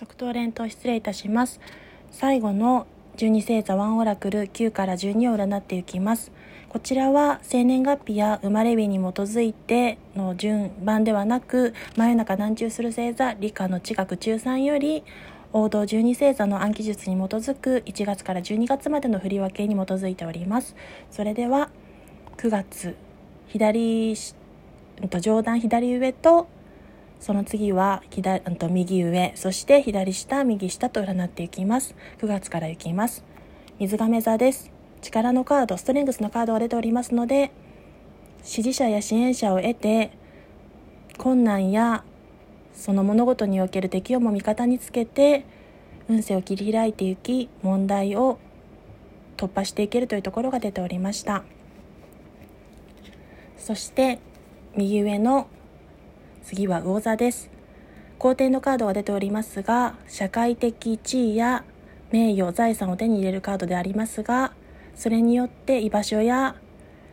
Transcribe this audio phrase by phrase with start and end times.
[0.00, 1.60] 即答連投失礼いたします。
[2.10, 2.86] 最後の
[3.18, 6.32] 12星座ワンオラクル9から12を占っていきます。
[6.70, 15.04] こちらは生年月日や生まれ日に基づいての順番ではなく真夜中南中する星座理科の地学中3より
[15.52, 20.74] 王道12星座の暗記術に基づく1月から12月までの振り分けに基づいております。
[21.10, 21.68] それでは
[22.38, 22.96] 9月
[23.48, 24.16] 左
[25.20, 26.48] 上段左上と
[27.20, 31.94] その次は左と右上そして左下右下と占っていきます。
[32.18, 33.24] 9月からいきます。
[33.78, 34.72] 水亀座です。
[35.02, 37.52] 力のカードストレングスのカードが出ておりますので
[38.42, 40.12] 支持者や支援者を得て
[41.18, 42.04] 困難や
[42.74, 45.44] その物事における敵をも味方につけて
[46.08, 48.38] 運勢を切り開いていき問題を
[49.36, 51.44] 突破していけるというところが出ておりました。
[53.58, 54.18] そして
[54.74, 55.48] 右上の
[56.44, 57.50] 次は魚座です。
[58.18, 61.64] 皇帝のカードが出ておりますが社会的地位や
[62.10, 64.52] 名誉財産を手に入れるカードでありますが
[64.94, 66.54] それによって居場所や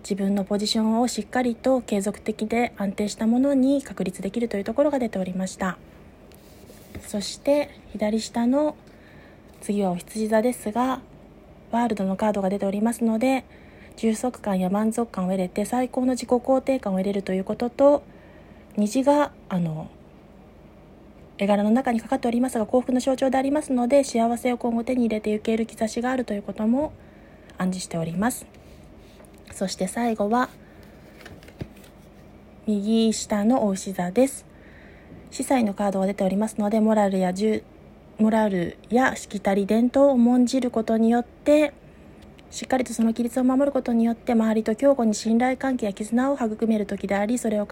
[0.00, 5.78] 自分のポジションをしっかりと継続的で安定したものに確立できるというところが出ておりました。
[7.06, 8.76] そして左下の
[9.60, 11.00] 次はお羊座ですが
[11.70, 13.44] ワールドのカードが出ておりますので
[13.96, 18.02] 充足感や満足感を得れて最高の自己肯定感を得れるということと
[18.78, 19.90] 虹があの
[21.36, 26.92] 絵柄の中にかかっておりますが幸福の象徴でありますので幸せを今後手に入れていける兆しがあるということも
[27.58, 28.46] 暗示しております。
[29.52, 30.48] そして最後は
[32.68, 34.46] 右下のお牛座です。
[35.32, 37.32] 司祭のカードが出ておりますのでモラルや
[38.18, 41.72] モラルやしきたり伝統を重んじることによって
[42.52, 47.66] しっかりとその規律を守ることによって周りと強固に信頼関係や絆を育める時でありそれを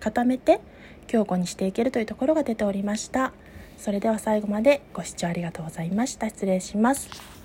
[0.00, 0.60] 固めて
[1.06, 3.32] 強固にしていけるというところが出ておりました。
[3.76, 6.28] それでは最後までご視聴ありがとうございました。
[6.28, 7.37] 失礼します。